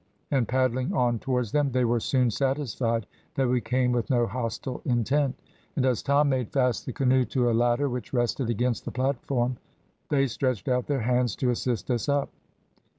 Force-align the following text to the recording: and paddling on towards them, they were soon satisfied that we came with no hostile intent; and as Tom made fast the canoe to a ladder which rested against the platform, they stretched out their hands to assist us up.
and 0.31 0.47
paddling 0.47 0.91
on 0.93 1.19
towards 1.19 1.51
them, 1.51 1.69
they 1.69 1.85
were 1.85 1.99
soon 1.99 2.31
satisfied 2.31 3.05
that 3.35 3.47
we 3.47 3.61
came 3.61 3.91
with 3.91 4.09
no 4.09 4.25
hostile 4.25 4.81
intent; 4.83 5.39
and 5.75 5.85
as 5.85 6.01
Tom 6.01 6.27
made 6.27 6.49
fast 6.51 6.87
the 6.87 6.91
canoe 6.91 7.23
to 7.23 7.51
a 7.51 7.53
ladder 7.53 7.87
which 7.87 8.11
rested 8.11 8.49
against 8.49 8.83
the 8.83 8.89
platform, 8.89 9.57
they 10.09 10.25
stretched 10.25 10.67
out 10.67 10.87
their 10.87 11.01
hands 11.01 11.35
to 11.35 11.51
assist 11.51 11.91
us 11.91 12.09
up. 12.09 12.31